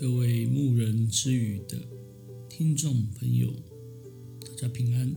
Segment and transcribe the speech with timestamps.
[0.00, 1.76] 各位牧人之语的
[2.48, 3.52] 听众朋友，
[4.46, 5.12] 大家平安。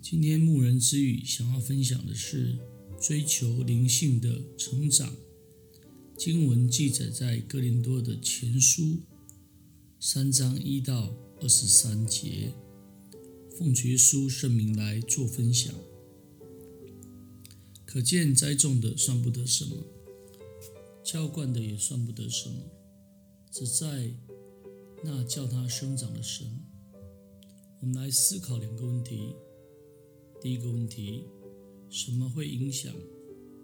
[0.00, 2.56] 今天牧人之语想要分享的是
[2.98, 5.14] 追求灵性的成长。
[6.16, 9.00] 经文记载在哥林多的前书
[10.00, 12.54] 三章一到二十三节，
[13.58, 15.74] 奉主耶稣圣名来做分享。
[17.84, 19.76] 可见栽种的算不得什么，
[21.04, 22.54] 浇灌的也算不得什么。
[23.58, 24.12] 只在
[25.02, 26.46] 那叫他生长的神。
[27.80, 29.34] 我们来思考两个问题。
[30.42, 31.24] 第一个问题：
[31.88, 32.94] 什么会影响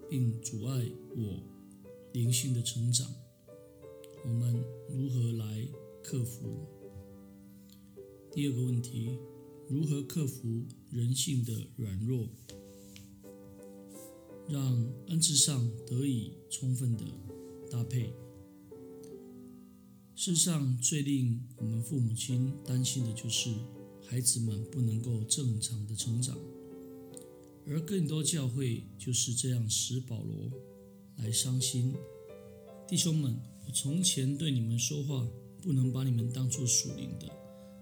[0.09, 0.83] 并阻碍
[1.15, 1.39] 我
[2.11, 3.07] 灵性的成长？
[4.25, 5.67] 我们如何来
[6.01, 6.65] 克服？
[8.31, 9.19] 第二个问题：
[9.69, 12.27] 如何克服人性的软弱，
[14.49, 17.05] 让恩赐上得以充分的
[17.69, 18.11] 搭配？
[20.25, 23.53] 世上最令我们父母亲担心的就是
[24.05, 26.37] 孩子们不能够正常的成长，
[27.67, 30.49] 而更多教会就是这样使保罗
[31.17, 31.93] 来伤心。
[32.87, 35.27] 弟兄们，我从前对你们说话，
[35.61, 37.29] 不能把你们当作属灵的，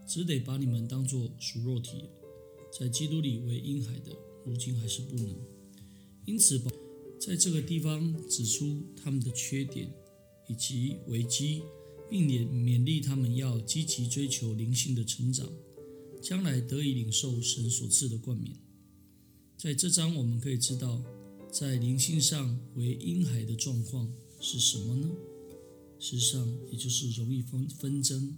[0.08, 2.10] 只得把你们当作属肉体，
[2.76, 4.18] 在基督里为婴孩的，
[4.48, 5.30] 如今还是不能。
[6.26, 6.60] 因此，
[7.20, 9.94] 在这个地方指出他们的缺点
[10.48, 11.62] 以及危机。
[12.12, 15.48] 并勉勉励他们要积极追求灵性的成长，
[16.22, 18.54] 将来得以领受神所赐的冠冕。
[19.58, 21.02] 在这章我们可以知道，
[21.50, 25.10] 在灵性上为婴孩的状况是什么呢？
[26.00, 28.36] 事实上，也就是容易纷纷争。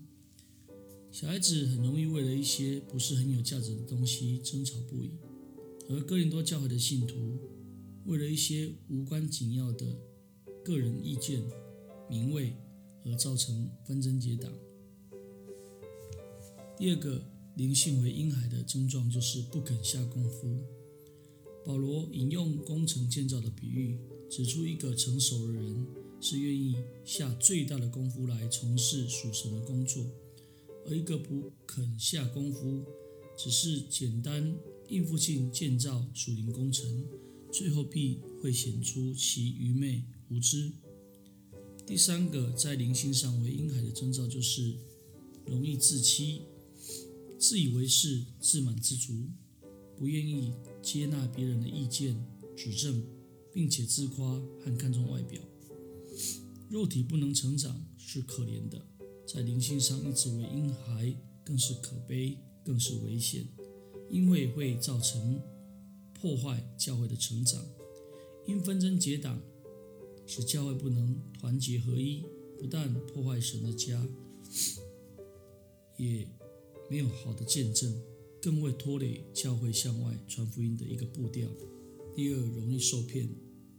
[1.11, 5.17] 小孩子很容易为了一些不是很有价值的东西争吵不已，
[5.89, 7.39] 而哥林多教会的信徒
[8.05, 9.97] 为了一些无关紧要的
[10.63, 11.41] 个人意见、
[12.07, 12.55] 名位。
[13.05, 14.51] 而造成纷争结党。
[16.77, 17.23] 第二个
[17.55, 20.59] 灵性为婴孩的症状就是不肯下功夫。
[21.65, 23.97] 保罗引用工程建造的比喻，
[24.29, 25.87] 指出一个成熟的人
[26.19, 30.05] 是愿意下最大的功夫来从事属神的工作，
[30.85, 32.83] 而一个不肯下功夫，
[33.37, 34.53] 只是简单
[34.89, 37.05] 应付性建造属灵工程，
[37.49, 40.73] 最后必会显出其愚昧无知。
[41.85, 44.73] 第三个在灵性上为婴孩的征兆，就是
[45.45, 46.41] 容易自欺、
[47.37, 49.29] 自以为是、自满自足，
[49.97, 52.15] 不愿意接纳别人的意见、
[52.55, 53.03] 指正，
[53.53, 55.41] 并且自夸和看重外表。
[56.69, 58.81] 肉体不能成长是可怜的，
[59.27, 61.13] 在灵性上一直为婴孩
[61.43, 63.45] 更是可悲，更是危险，
[64.09, 65.39] 因为会造成
[66.13, 67.61] 破坏教会的成长，
[68.47, 69.39] 因纷争结党。
[70.35, 72.23] 使教会不能团结合一，
[72.57, 74.03] 不但破坏神的家，
[75.95, 76.27] 也
[76.89, 77.93] 没有好的见证，
[78.41, 81.47] 更会拖累教会向外传福音的一个步调。
[82.15, 83.29] 第二，容易受骗，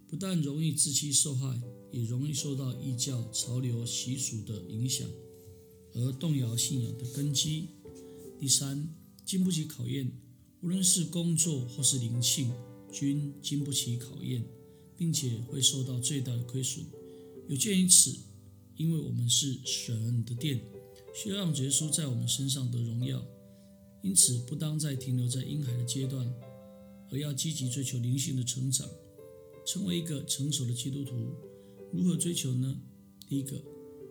[0.07, 1.61] 不但容易自欺受害，
[1.91, 5.09] 也容易受到异教潮流习俗的影响，
[5.95, 7.71] 而动摇信仰的根基。
[8.39, 8.95] 第三，
[9.27, 10.09] 经不起考验，
[10.61, 12.53] 无论是工作或是灵性，
[12.93, 14.45] 均经不起考验。
[14.97, 16.85] 并且会受到最大的亏损。
[17.49, 18.17] 有鉴于此，
[18.77, 20.61] 因为我们是神的殿，
[21.15, 23.25] 需要让耶稣在我们身上得荣耀，
[24.03, 26.33] 因此不当再停留在婴孩的阶段，
[27.11, 28.89] 而要积极追求灵性的成长，
[29.67, 31.15] 成为一个成熟的基督徒。
[31.93, 32.81] 如何追求呢？
[33.29, 33.63] 第一个，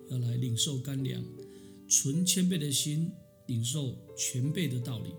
[0.10, 1.24] 要来领受干粮，
[1.90, 3.12] 存谦卑的心，
[3.48, 5.10] 领受全备的道理，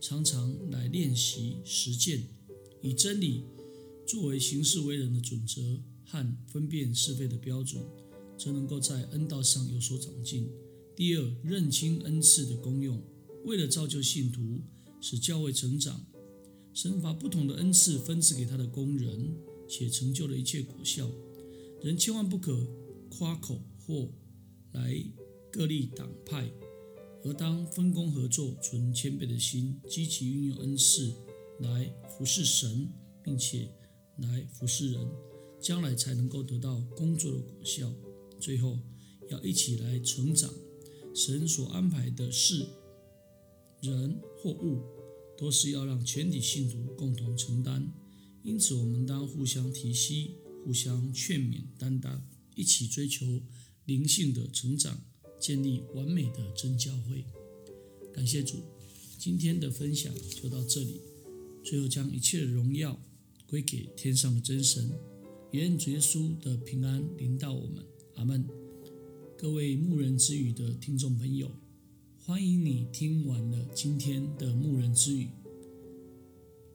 [0.00, 2.22] 常常来练习实践，
[2.82, 3.44] 以真理。
[4.06, 7.82] 作为行事为人的准则和分辨是非的标准，
[8.38, 10.48] 则能够在恩道上有所长进。
[10.94, 13.02] 第二，认清恩赐的功用，
[13.44, 14.60] 为了造就信徒，
[15.00, 16.06] 使教会成长，
[16.72, 19.34] 神把不同的恩赐分赐给他的工人，
[19.68, 21.10] 且成就了一切果效。
[21.82, 22.64] 人千万不可
[23.10, 24.08] 夸口或
[24.70, 25.04] 来
[25.50, 26.48] 各立党派，
[27.24, 31.12] 而当分工合作，存谦卑的心，积极运用恩赐
[31.58, 32.88] 来服侍神，
[33.24, 33.68] 并且。
[34.18, 35.06] 来服侍人，
[35.60, 37.92] 将来才能够得到工作的果效。
[38.40, 38.78] 最后，
[39.28, 40.52] 要一起来成长。
[41.14, 42.66] 神所安排的事、
[43.80, 44.82] 人或物，
[45.38, 47.90] 都是要让全体信徒共同承担。
[48.42, 50.30] 因此，我们当互相提携、
[50.62, 52.22] 互相劝勉、担当，
[52.54, 53.40] 一起追求
[53.86, 55.00] 灵性的成长，
[55.40, 57.24] 建立完美的真教会。
[58.12, 58.62] 感谢主，
[59.18, 61.00] 今天的分享就到这里。
[61.64, 63.00] 最后，将一切的荣耀。
[63.46, 64.90] 归给天上的真神，
[65.52, 67.84] 愿主耶稣的平安临到我们。
[68.16, 68.44] 阿门。
[69.38, 71.50] 各位牧人之语的听众朋友，
[72.18, 75.28] 欢迎你听完了今天的牧人之语，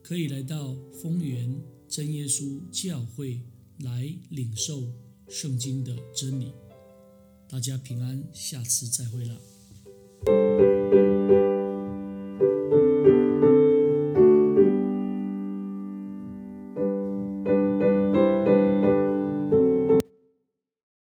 [0.01, 3.41] 可以来到丰源真耶稣教会
[3.79, 4.87] 来领受
[5.27, 6.53] 圣经的真理。
[7.49, 10.70] 大家平安，下次再会了。